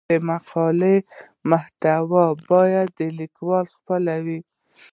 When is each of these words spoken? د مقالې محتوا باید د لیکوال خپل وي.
د 0.09 0.11
مقالې 0.29 0.97
محتوا 1.49 2.25
باید 2.49 2.87
د 2.99 3.01
لیکوال 3.19 3.65
خپل 3.75 4.03
وي. 4.25 4.39